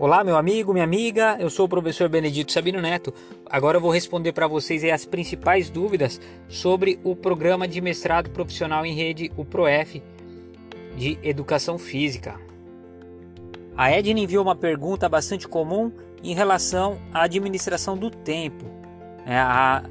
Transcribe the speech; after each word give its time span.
Olá, 0.00 0.24
meu 0.24 0.38
amigo, 0.38 0.72
minha 0.72 0.84
amiga, 0.86 1.36
eu 1.38 1.50
sou 1.50 1.66
o 1.66 1.68
professor 1.68 2.08
Benedito 2.08 2.50
Sabino 2.52 2.80
Neto. 2.80 3.12
Agora 3.44 3.76
eu 3.76 3.82
vou 3.82 3.90
responder 3.90 4.32
para 4.32 4.46
vocês 4.46 4.82
as 4.82 5.04
principais 5.04 5.68
dúvidas 5.68 6.18
sobre 6.48 6.98
o 7.04 7.14
programa 7.14 7.68
de 7.68 7.82
mestrado 7.82 8.30
profissional 8.30 8.86
em 8.86 8.94
rede, 8.94 9.30
o 9.36 9.44
PROEF, 9.44 10.02
de 10.96 11.18
Educação 11.22 11.78
Física. 11.78 12.40
A 13.76 13.90
Edna 13.90 14.20
enviou 14.20 14.42
uma 14.42 14.56
pergunta 14.56 15.06
bastante 15.06 15.46
comum 15.46 15.92
em 16.24 16.34
relação 16.34 16.98
à 17.12 17.24
administração 17.24 17.94
do 17.94 18.08
tempo, 18.08 18.64
né, 19.26 19.38
a, 19.38 19.82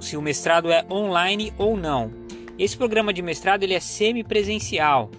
se 0.00 0.18
o 0.18 0.20
mestrado 0.20 0.70
é 0.70 0.84
online 0.90 1.50
ou 1.56 1.78
não. 1.78 2.12
Esse 2.58 2.76
programa 2.76 3.10
de 3.10 3.22
mestrado 3.22 3.62
ele 3.62 3.72
é 3.72 3.80
semipresencial. 3.80 5.10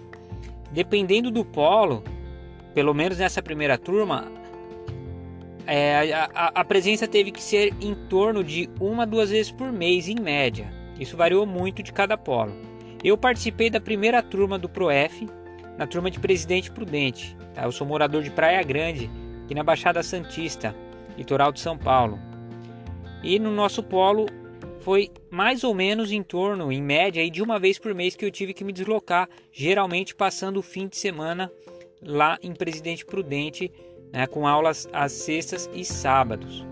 Dependendo 0.70 1.28
do 1.28 1.44
polo, 1.44 2.04
pelo 2.76 2.92
menos 2.92 3.16
nessa 3.16 3.40
primeira 3.40 3.78
turma, 3.78 4.30
é, 5.66 6.12
a, 6.12 6.52
a, 6.56 6.62
presença 6.62 7.08
teve 7.08 7.30
que 7.30 7.42
ser 7.42 7.72
em 7.80 7.94
torno 7.94 8.44
de 8.44 8.68
uma, 8.78 9.06
duas 9.06 9.30
vezes 9.30 9.50
por 9.50 9.72
mês, 9.72 10.08
em 10.08 10.20
média. 10.20 10.70
Isso 11.00 11.16
variou 11.16 11.46
muito 11.46 11.82
de 11.82 11.90
cada 11.90 12.18
polo. 12.18 12.52
Eu 13.02 13.16
participei 13.16 13.70
da 13.70 13.80
primeira 13.80 14.22
turma 14.22 14.58
do 14.58 14.68
ProF, 14.68 15.26
na 15.78 15.86
turma 15.86 16.10
de 16.10 16.20
Presidente 16.20 16.70
Prudente. 16.70 17.34
Tá? 17.54 17.64
Eu 17.64 17.72
sou 17.72 17.86
morador 17.86 18.22
de 18.22 18.30
Praia 18.30 18.62
Grande, 18.62 19.10
aqui 19.44 19.54
na 19.54 19.64
Baixada 19.64 20.02
Santista, 20.02 20.76
litoral 21.16 21.52
de 21.52 21.60
São 21.60 21.78
Paulo. 21.78 22.18
E 23.22 23.38
no 23.38 23.50
nosso 23.50 23.82
polo 23.82 24.26
foi 24.80 25.10
mais 25.30 25.64
ou 25.64 25.74
menos 25.74 26.12
em 26.12 26.22
torno, 26.22 26.70
em 26.70 26.82
média, 26.82 27.28
de 27.30 27.42
uma 27.42 27.58
vez 27.58 27.78
por 27.78 27.94
mês 27.94 28.14
que 28.14 28.24
eu 28.26 28.30
tive 28.30 28.52
que 28.52 28.64
me 28.64 28.72
deslocar, 28.72 29.30
geralmente 29.50 30.14
passando 30.14 30.58
o 30.58 30.62
fim 30.62 30.86
de 30.86 30.98
semana 30.98 31.50
lá 32.02 32.38
em 32.42 32.52
Presidente 32.52 33.04
Prudente, 33.04 33.72
né, 34.12 34.26
com 34.26 34.46
aulas 34.46 34.88
às 34.92 35.12
sextas 35.12 35.68
e 35.74 35.84
sábados. 35.84 36.64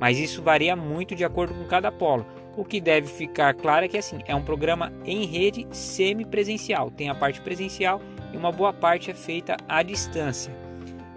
Mas 0.00 0.18
isso 0.18 0.42
varia 0.42 0.74
muito 0.74 1.14
de 1.14 1.24
acordo 1.24 1.54
com 1.54 1.64
cada 1.64 1.92
polo. 1.92 2.26
O 2.56 2.64
que 2.64 2.80
deve 2.80 3.06
ficar 3.06 3.54
claro 3.54 3.84
é 3.84 3.88
que 3.88 3.96
assim, 3.96 4.18
é 4.26 4.34
um 4.34 4.42
programa 4.42 4.92
em 5.04 5.24
rede 5.24 5.66
semipresencial. 5.70 6.90
Tem 6.90 7.08
a 7.08 7.14
parte 7.14 7.40
presencial 7.40 8.00
e 8.32 8.36
uma 8.36 8.52
boa 8.52 8.72
parte 8.72 9.10
é 9.10 9.14
feita 9.14 9.56
à 9.68 9.82
distância. 9.82 10.52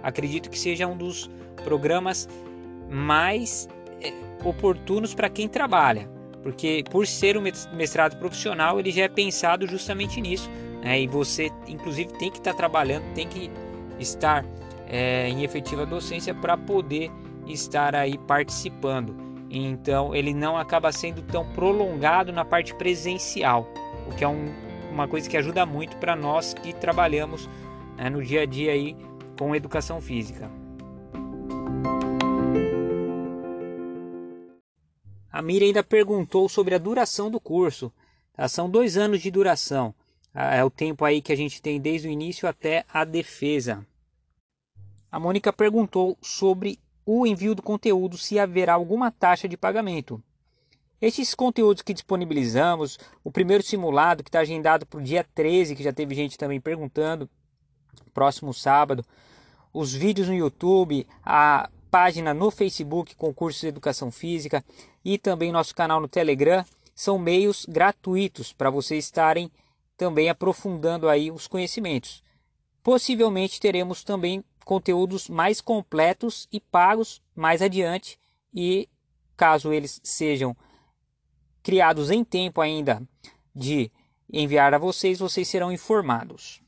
Acredito 0.04 0.50
que 0.50 0.58
seja 0.58 0.88
um 0.88 0.96
dos 0.96 1.30
programas 1.64 2.30
mais 2.90 3.68
é, 4.02 4.14
oportunos 4.48 5.16
para 5.16 5.30
quem 5.30 5.48
trabalha, 5.48 6.08
porque 6.44 6.84
por 6.92 7.08
ser 7.08 7.36
um 7.38 7.42
mestrado 7.74 8.18
profissional, 8.18 8.80
ele 8.80 8.92
já 8.92 9.04
é 9.04 9.10
pensado 9.10 9.66
justamente 9.66 10.22
nisso 10.22 10.50
né? 10.86 11.02
E 11.02 11.08
você, 11.08 11.52
inclusive, 11.68 12.14
tem 12.14 12.30
que 12.30 12.38
estar 12.38 12.52
tá 12.52 12.58
trabalhando, 12.58 13.12
tem 13.16 13.28
que 13.28 13.50
estar 14.00 14.46
é, 14.88 15.28
em 15.28 15.44
efetiva 15.44 15.84
docência 15.84 16.32
para 16.36 16.56
poder 16.56 17.12
estar 17.48 17.96
aí 17.96 18.20
participando. 18.20 19.16
Então, 19.50 20.14
ele 20.14 20.32
não 20.32 20.56
acaba 20.56 20.92
sendo 20.92 21.24
tão 21.24 21.44
prolongado 21.54 22.32
na 22.32 22.46
parte 22.46 22.76
presencial, 22.76 23.68
o 24.08 24.16
que 24.16 24.24
é 24.24 24.28
um, 24.28 24.54
uma 24.92 25.08
coisa 25.08 25.28
que 25.28 25.36
ajuda 25.36 25.66
muito 25.66 25.98
para 25.98 26.16
nós 26.16 26.54
que 26.54 26.72
trabalhamos 26.72 27.50
né, 27.98 28.08
no 28.08 28.24
dia 28.24 28.42
a 28.42 28.46
dia 28.46 28.72
aí 28.72 28.96
com 29.40 29.56
educação 29.56 30.00
física. 30.00 30.52
A 35.32 35.42
Mira 35.42 35.66
ainda 35.66 35.84
perguntou 35.84 36.48
sobre 36.48 36.76
a 36.76 36.78
duração 36.78 37.30
do 37.30 37.40
curso. 37.40 37.92
Tá? 38.34 38.48
São 38.48 38.70
dois 38.70 38.98
anos 38.98 39.22
de 39.22 39.30
duração. 39.30 39.94
É 40.36 40.62
o 40.66 40.70
tempo 40.70 41.06
aí 41.06 41.22
que 41.22 41.32
a 41.32 41.38
gente 41.38 41.62
tem 41.62 41.80
desde 41.80 42.10
o 42.10 42.12
início 42.12 42.48
até 42.48 42.84
a 42.94 43.06
defesa. 43.06 43.86
A 45.10 45.18
Mônica 45.18 45.54
perguntou 45.54 46.18
sobre 46.22 46.78
o 47.06 47.26
envio 47.26 47.56
do 47.56 47.62
conteúdo, 47.62 48.18
se 48.18 48.38
haverá 48.38 48.74
alguma 48.74 49.10
taxa 49.10 49.48
de 49.48 49.56
pagamento. 49.56 50.22
Estes 51.02 51.34
conteúdos 51.34 51.82
que 51.82 51.94
disponibilizamos, 51.94 53.00
o 53.24 53.32
primeiro 53.32 53.64
simulado 53.64 54.24
que 54.24 54.30
está 54.30 54.40
agendado 54.40 54.86
para 54.86 55.00
o 55.00 55.04
dia 55.04 55.26
13, 55.36 55.76
que 55.76 55.84
já 55.84 55.94
teve 55.94 56.14
gente 56.14 56.38
também 56.38 56.60
perguntando, 56.60 57.30
próximo 58.14 58.54
sábado, 58.54 59.06
os 59.74 59.94
vídeos 59.94 60.28
no 60.28 60.34
YouTube, 60.34 61.08
a 61.24 61.70
página 61.90 62.34
no 62.34 62.52
Facebook, 62.52 63.16
concursos 63.16 63.62
de 63.62 63.68
educação 63.68 64.12
física 64.12 64.66
e 65.04 65.18
também 65.18 65.52
nosso 65.52 65.74
canal 65.74 66.02
no 66.02 66.10
Telegram, 66.10 66.66
são 66.94 67.18
meios 67.18 67.66
gratuitos 67.70 68.52
para 68.52 68.70
vocês 68.70 69.06
estarem 69.06 69.50
também 69.98 70.30
aprofundando 70.30 71.08
aí 71.08 71.32
os 71.32 71.48
conhecimentos. 71.48 72.24
Possivelmente 72.84 73.60
teremos 73.60 74.04
também 74.04 74.44
conteúdos 74.64 75.30
mais 75.30 75.62
completos 75.62 76.48
e 76.52 76.60
pagos 76.60 77.22
mais 77.36 77.62
adiante 77.62 78.20
e 78.54 78.90
caso 79.38 79.72
eles 79.72 80.00
sejam 80.04 80.56
criados 81.62 82.10
em 82.12 82.24
tempo 82.24 82.62
ainda 82.62 83.02
de 83.56 83.92
enviar 84.32 84.74
a 84.74 84.78
vocês, 84.78 85.20
vocês 85.20 85.48
serão 85.48 85.72
informados. 85.72 86.62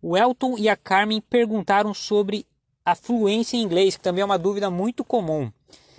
O 0.00 0.16
Elton 0.16 0.56
e 0.56 0.68
a 0.68 0.76
Carmen 0.76 1.20
perguntaram 1.20 1.92
sobre 1.92 2.46
a 2.84 2.94
fluência 2.94 3.56
em 3.56 3.62
inglês, 3.62 3.96
que 3.96 4.02
também 4.02 4.22
é 4.22 4.24
uma 4.24 4.38
dúvida 4.38 4.70
muito 4.70 5.04
comum. 5.04 5.52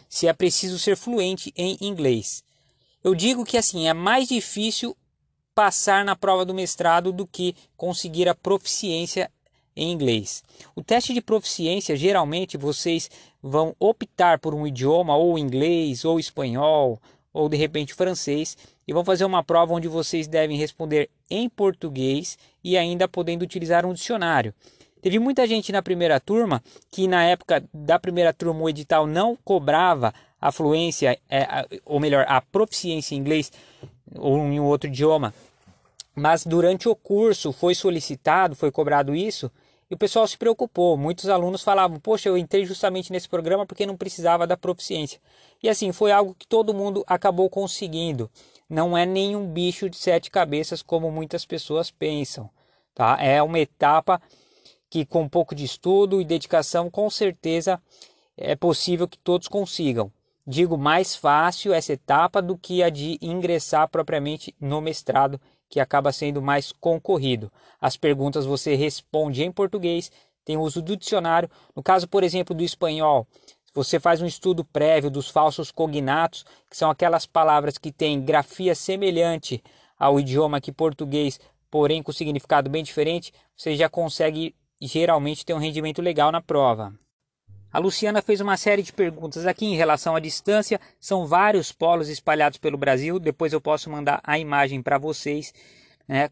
Se 0.10 0.28
é 0.28 0.34
preciso 0.34 0.80
ser 0.80 0.98
fluente 0.98 1.54
em 1.56 1.78
inglês. 1.80 2.44
Eu 3.04 3.16
digo 3.16 3.46
que 3.46 3.58
assim 3.58 3.88
é 3.88 3.94
mais 3.94 4.28
difícil 4.28 4.96
passar 5.54 6.06
na 6.06 6.16
prova 6.16 6.46
do 6.46 6.54
mestrado 6.54 7.12
do 7.12 7.28
que 7.28 7.56
conseguir 7.76 8.28
a 8.30 8.36
proficiência 8.36 9.30
em 9.76 9.92
inglês. 9.92 10.44
O 10.76 10.84
teste 10.84 11.14
de 11.14 11.22
proficiência, 11.22 11.96
geralmente 11.96 12.58
vocês 12.58 13.10
vão 13.42 13.76
optar 13.80 14.40
por 14.40 14.54
um 14.54 14.68
idioma 14.68 15.16
ou 15.16 15.38
inglês 15.38 16.06
ou 16.06 16.20
espanhol 16.20 17.02
ou 17.34 17.48
de 17.48 17.58
repente 17.58 17.94
francês 17.94 18.58
e 18.88 18.94
vão 18.94 19.06
fazer 19.06 19.26
uma 19.26 19.44
prova 19.44 19.74
onde 19.74 19.88
vocês 19.88 20.28
devem 20.28 20.58
responder 20.58 21.10
em 21.30 21.48
português 21.50 22.38
e 22.64 22.78
ainda 22.78 23.08
podendo 23.08 23.44
utilizar 23.44 23.86
um 23.86 23.94
dicionário. 23.94 24.54
Teve 25.02 25.18
muita 25.18 25.48
gente 25.48 25.72
na 25.72 25.82
primeira 25.82 26.20
turma 26.20 26.62
que 26.92 27.08
na 27.08 27.24
época 27.24 27.64
da 27.74 27.98
primeira 27.98 28.32
turma 28.34 28.62
o 28.62 28.70
edital 28.70 29.08
não 29.08 29.36
cobrava 29.44 30.14
a 30.40 30.52
fluência, 30.52 31.18
é, 31.30 31.66
ou 31.86 32.00
melhor, 32.00 32.26
a 32.28 32.42
proficiência 32.42 33.16
em 33.16 33.20
inglês 33.20 33.52
ou 34.16 34.38
em 34.40 34.60
outro 34.60 34.90
idioma. 34.90 35.34
Mas 36.16 36.46
durante 36.46 36.90
o 36.90 36.96
curso 36.96 37.52
foi 37.52 37.74
solicitado, 37.74 38.56
foi 38.56 38.72
cobrado 38.72 39.16
isso, 39.16 39.52
e 39.90 39.94
o 39.94 39.98
pessoal 39.98 40.28
se 40.28 40.38
preocupou. 40.38 40.98
Muitos 40.98 41.30
alunos 41.30 41.62
falavam: 41.64 42.00
Poxa, 42.00 42.30
eu 42.30 42.38
entrei 42.38 42.66
justamente 42.66 43.12
nesse 43.12 43.28
programa 43.28 43.66
porque 43.66 43.86
não 43.86 43.98
precisava 43.98 44.48
da 44.48 44.58
proficiência. 44.58 45.20
E 45.62 45.70
assim, 45.70 45.92
foi 45.92 46.12
algo 46.12 46.36
que 46.38 46.48
todo 46.48 46.74
mundo 46.74 47.04
acabou 47.08 47.50
conseguindo. 47.50 48.30
Não 48.70 48.98
é 48.98 49.06
nenhum 49.06 49.46
bicho 49.46 49.90
de 49.90 49.98
sete 49.98 50.32
cabeças 50.32 50.82
como 50.82 51.12
muitas 51.12 51.46
pessoas 51.46 51.92
pensam. 51.92 52.50
Tá? 52.96 53.18
É 53.20 53.42
uma 53.44 53.60
etapa 53.60 54.22
que, 54.90 55.06
com 55.06 55.24
um 55.24 55.30
pouco 55.30 55.54
de 55.54 55.66
estudo 55.66 56.22
e 56.22 56.26
dedicação, 56.26 56.90
com 56.90 57.10
certeza 57.10 57.82
é 58.38 58.56
possível 58.56 59.08
que 59.08 59.18
todos 59.18 59.48
consigam 59.48 60.12
digo 60.46 60.78
mais 60.78 61.16
fácil 61.16 61.74
essa 61.74 61.94
etapa 61.94 62.42
do 62.42 62.58
que 62.58 62.84
a 62.84 62.90
de 62.90 63.18
ingressar 63.22 63.88
propriamente 63.90 64.56
no 64.60 64.82
mestrado, 64.82 65.40
que 65.70 65.80
acaba 65.80 66.12
sendo 66.12 66.42
mais 66.42 66.72
concorrido. 66.72 67.52
As 67.80 67.96
perguntas 67.96 68.46
você 68.46 68.76
responde 68.76 69.44
em 69.44 69.52
português, 69.52 70.12
tem 70.44 70.58
uso 70.58 70.82
do 70.82 70.98
dicionário. 70.98 71.50
No 71.76 71.82
caso, 71.82 72.08
por 72.08 72.24
exemplo, 72.24 72.56
do 72.56 72.64
espanhol, 72.64 73.26
você 73.74 74.00
faz 74.00 74.22
um 74.22 74.26
estudo 74.26 74.66
prévio 74.66 75.10
dos 75.10 75.30
falsos 75.30 75.72
cognatos, 75.72 76.44
que 76.70 76.76
são 76.76 76.90
aquelas 76.90 77.26
palavras 77.26 77.78
que 77.78 77.92
têm 77.92 78.22
grafia 78.22 78.76
semelhante 78.76 79.64
ao 79.98 80.20
idioma 80.20 80.58
aqui 80.58 80.72
português, 80.72 81.40
porém 81.70 82.04
com 82.04 82.12
significado 82.12 82.70
bem 82.70 82.84
diferente, 82.84 83.32
você 83.56 83.76
já 83.76 83.88
consegue 83.88 84.54
geralmente 84.82 85.46
ter 85.46 85.54
um 85.54 85.60
rendimento 85.60 86.02
legal 86.02 86.32
na 86.32 86.42
prova. 86.42 86.94
A 87.74 87.80
Luciana 87.80 88.22
fez 88.22 88.42
uma 88.42 88.58
série 88.58 88.84
de 88.84 88.92
perguntas 88.92 89.46
aqui 89.46 89.66
em 89.66 89.76
relação 89.76 90.16
à 90.16 90.20
distância. 90.20 90.80
São 91.00 91.26
vários 91.26 91.72
polos 91.72 92.10
espalhados 92.10 92.58
pelo 92.58 92.78
Brasil. 92.78 93.18
Depois 93.18 93.54
eu 93.54 93.62
posso 93.62 93.90
mandar 93.90 94.20
a 94.24 94.38
imagem 94.38 94.82
para 94.82 94.98
vocês. 94.98 95.54
Né? 96.08 96.30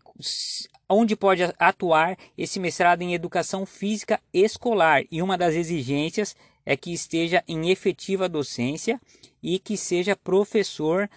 Onde 0.89 1.15
pode 1.15 1.43
atuar 1.57 2.17
esse 2.37 2.59
mestrado 2.59 3.01
em 3.03 3.13
educação 3.13 3.65
física 3.65 4.19
escolar? 4.33 5.03
E 5.09 5.21
uma 5.21 5.37
das 5.37 5.55
exigências 5.55 6.35
é 6.65 6.75
que 6.75 6.91
esteja 6.93 7.41
em 7.47 7.69
efetiva 7.69 8.27
docência 8.27 8.99
e 9.41 9.59
que 9.59 9.77
seja 9.77 10.17
professor 10.17 11.09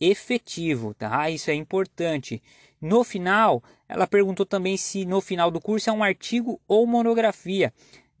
efetivo, 0.00 0.94
tá? 0.94 1.30
Isso 1.30 1.50
é 1.50 1.54
importante. 1.54 2.42
No 2.80 3.04
final, 3.04 3.62
ela 3.88 4.06
perguntou 4.06 4.44
também 4.44 4.76
se 4.76 5.04
no 5.04 5.20
final 5.20 5.50
do 5.50 5.60
curso 5.60 5.90
é 5.90 5.92
um 5.92 6.02
artigo 6.02 6.60
ou 6.66 6.86
monografia. 6.86 7.72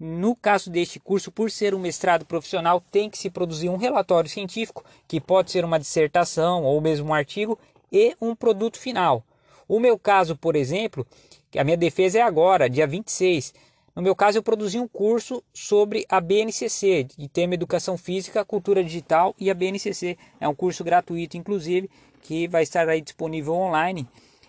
No 0.02 0.34
caso 0.34 0.70
deste 0.70 0.98
curso, 0.98 1.30
por 1.30 1.50
ser 1.50 1.74
um 1.74 1.78
mestrado 1.78 2.24
profissional, 2.24 2.82
tem 2.90 3.10
que 3.10 3.18
se 3.18 3.28
produzir 3.28 3.68
um 3.68 3.76
relatório 3.76 4.30
científico, 4.30 4.82
que 5.06 5.20
pode 5.20 5.50
ser 5.50 5.62
uma 5.62 5.78
dissertação 5.78 6.64
ou 6.64 6.80
mesmo 6.80 7.10
um 7.10 7.14
artigo, 7.14 7.58
e 7.92 8.16
um 8.18 8.34
produto 8.34 8.78
final. 8.78 9.22
O 9.68 9.78
meu 9.78 9.98
caso, 9.98 10.34
por 10.34 10.56
exemplo, 10.56 11.06
a 11.54 11.62
minha 11.62 11.76
defesa 11.76 12.18
é 12.18 12.22
agora, 12.22 12.70
dia 12.70 12.86
26. 12.86 13.52
No 13.94 14.00
meu 14.00 14.16
caso, 14.16 14.38
eu 14.38 14.42
produzi 14.42 14.78
um 14.78 14.88
curso 14.88 15.44
sobre 15.52 16.06
a 16.08 16.18
BNCC, 16.18 17.04
de 17.18 17.28
tema 17.28 17.52
Educação 17.52 17.98
Física, 17.98 18.42
Cultura 18.42 18.82
Digital 18.82 19.34
e 19.38 19.50
a 19.50 19.54
BNCC. 19.54 20.16
É 20.40 20.48
um 20.48 20.54
curso 20.54 20.82
gratuito, 20.82 21.36
inclusive, 21.36 21.90
que 22.22 22.48
vai 22.48 22.62
estar 22.62 22.88
aí 22.88 23.02
disponível 23.02 23.52
online 23.52 24.08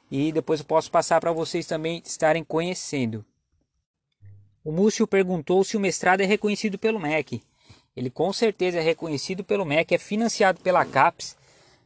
e 0.09 0.31
depois 0.31 0.62
eu 0.62 0.65
posso 0.65 0.89
passar 0.89 1.19
para 1.19 1.33
vocês 1.33 1.65
também 1.65 2.01
estarem 2.06 2.44
conhecendo. 2.44 3.25
O 4.63 4.71
Múcio 4.71 5.07
perguntou 5.07 5.63
se 5.63 5.75
o 5.75 5.79
mestrado 5.79 6.21
é 6.21 6.25
reconhecido 6.25 6.77
pelo 6.77 6.99
MEC. 6.99 7.41
Ele 7.95 8.09
com 8.09 8.31
certeza 8.31 8.77
é 8.77 8.81
reconhecido 8.81 9.43
pelo 9.43 9.65
MEC, 9.65 9.95
é 9.95 9.97
financiado 9.97 10.61
pela 10.61 10.85
CAPES. 10.85 11.35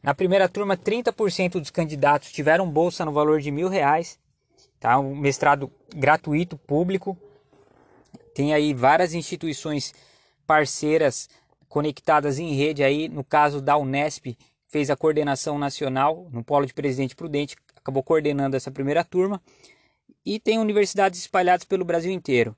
Na 0.02 0.14
primeira 0.14 0.48
turma, 0.48 0.76
30% 0.76 1.52
dos 1.52 1.70
candidatos 1.70 2.30
tiveram 2.30 2.70
bolsa 2.70 3.04
no 3.04 3.12
valor 3.12 3.40
de 3.40 3.50
mil 3.50 3.68
reais. 3.68 4.18
Tá? 4.78 4.98
Um 4.98 5.16
mestrado 5.16 5.70
gratuito, 5.94 6.56
público. 6.58 7.16
Tem 8.34 8.52
aí 8.52 8.74
várias 8.74 9.14
instituições 9.14 9.94
parceiras 10.46 11.28
conectadas 11.68 12.38
em 12.38 12.54
rede 12.54 12.84
aí, 12.84 13.08
no 13.08 13.24
caso 13.24 13.60
da 13.60 13.76
Unesp, 13.76 14.36
fez 14.68 14.90
a 14.90 14.96
coordenação 14.96 15.58
nacional 15.58 16.28
no 16.30 16.44
Polo 16.44 16.66
de 16.66 16.74
Presidente 16.74 17.16
Prudente, 17.16 17.56
acabou 17.74 18.02
coordenando 18.02 18.56
essa 18.56 18.70
primeira 18.70 19.02
turma. 19.02 19.40
E 20.26 20.40
tem 20.40 20.58
universidades 20.58 21.20
espalhadas 21.20 21.64
pelo 21.64 21.84
Brasil 21.84 22.10
inteiro. 22.10 22.56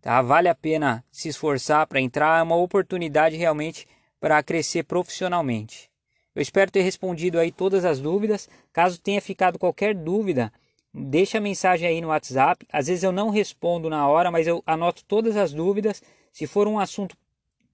Tá? 0.00 0.22
Vale 0.22 0.48
a 0.48 0.54
pena 0.54 1.04
se 1.10 1.28
esforçar 1.28 1.86
para 1.88 2.00
entrar, 2.00 2.38
é 2.38 2.42
uma 2.42 2.54
oportunidade 2.54 3.36
realmente 3.36 3.86
para 4.20 4.40
crescer 4.44 4.84
profissionalmente. 4.84 5.90
Eu 6.34 6.40
espero 6.40 6.70
ter 6.70 6.82
respondido 6.82 7.40
aí 7.40 7.50
todas 7.50 7.84
as 7.84 7.98
dúvidas. 7.98 8.48
Caso 8.72 9.00
tenha 9.00 9.20
ficado 9.20 9.58
qualquer 9.58 9.94
dúvida, 9.94 10.52
deixa 10.94 11.38
a 11.38 11.40
mensagem 11.40 11.88
aí 11.88 12.00
no 12.00 12.08
WhatsApp. 12.08 12.64
Às 12.72 12.86
vezes 12.86 13.02
eu 13.02 13.10
não 13.10 13.28
respondo 13.28 13.90
na 13.90 14.06
hora, 14.08 14.30
mas 14.30 14.46
eu 14.46 14.62
anoto 14.64 15.04
todas 15.04 15.36
as 15.36 15.52
dúvidas. 15.52 16.00
Se 16.32 16.46
for 16.46 16.68
um 16.68 16.78
assunto 16.78 17.16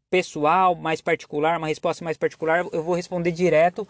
pessoal, 0.09 0.75
mais 0.75 1.03
particular, 1.03 1.59
uma 1.59 1.67
resposta 1.67 2.03
mais 2.03 2.17
particular, 2.17 2.67
eu 2.73 2.83
vou 2.83 2.95
responder 2.95 3.33
direto 3.33 3.87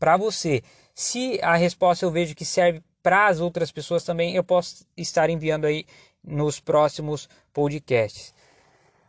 para 0.00 0.16
você. 0.16 0.62
Se 0.94 1.38
a 1.42 1.54
resposta 1.54 2.04
eu 2.04 2.10
vejo 2.10 2.34
que 2.34 2.44
serve 2.44 2.82
para 3.02 3.26
as 3.26 3.40
outras 3.40 3.70
pessoas 3.72 4.04
também, 4.04 4.34
eu 4.34 4.44
posso 4.44 4.86
estar 4.96 5.30
enviando 5.30 5.64
aí 5.64 5.86
nos 6.22 6.60
próximos 6.60 7.28
podcasts. 7.52 8.34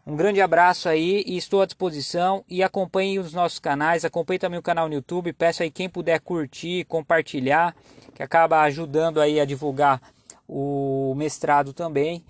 Um 0.06 0.16
grande 0.16 0.42
abraço 0.42 0.90
aí 0.90 1.24
e 1.28 1.38
estou 1.38 1.62
à 1.62 1.66
disposição 1.66 2.44
e 2.50 2.64
acompanhe 2.64 3.20
os 3.20 3.34
nossos 3.34 3.60
canais, 3.60 4.04
acompanhe 4.04 4.40
também 4.40 4.58
o 4.58 4.64
canal 4.64 4.88
no 4.88 4.96
YouTube, 4.96 5.32
peço 5.32 5.62
aí 5.62 5.70
quem 5.70 5.88
puder 5.88 6.20
curtir, 6.20 6.86
compartilhar, 6.86 7.76
que 8.16 8.24
acaba 8.24 8.62
ajudando 8.62 9.22
aí 9.22 9.40
a 9.40 9.46
divulgar 9.46 10.02
o 10.48 11.14
mestrado 11.16 11.72
também. 11.72 12.26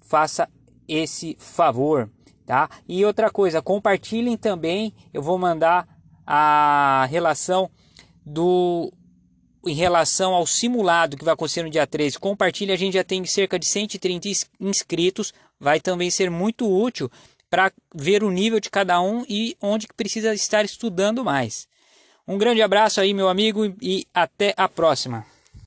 Faça 0.00 0.48
esse 0.88 1.36
favor, 1.38 2.10
tá? 2.44 2.68
E 2.88 3.04
outra 3.04 3.30
coisa, 3.30 3.62
compartilhem 3.62 4.36
também, 4.36 4.92
eu 5.14 5.22
vou 5.22 5.38
mandar 5.38 5.86
a 6.26 7.06
relação 7.08 7.70
do 8.26 8.92
em 9.64 9.74
relação 9.74 10.34
ao 10.34 10.46
simulado 10.46 11.16
que 11.16 11.24
vai 11.24 11.34
acontecer 11.34 11.62
no 11.62 11.70
dia 11.70 11.86
13, 11.86 12.18
compartilhe, 12.18 12.72
a 12.72 12.76
gente 12.76 12.94
já 12.94 13.04
tem 13.04 13.24
cerca 13.24 13.58
de 13.58 13.66
130 13.66 14.28
inscritos, 14.60 15.32
vai 15.58 15.80
também 15.80 16.10
ser 16.10 16.30
muito 16.30 16.68
útil 16.68 17.10
para 17.48 17.72
ver 17.94 18.24
o 18.24 18.30
nível 18.30 18.58
de 18.58 18.70
cada 18.70 19.00
um 19.00 19.24
e 19.28 19.56
onde 19.60 19.86
precisa 19.96 20.34
estar 20.34 20.64
estudando 20.64 21.24
mais. 21.24 21.68
Um 22.26 22.38
grande 22.38 22.62
abraço 22.62 23.00
aí, 23.00 23.12
meu 23.12 23.28
amigo, 23.28 23.74
e 23.80 24.06
até 24.14 24.54
a 24.56 24.68
próxima. 24.68 25.26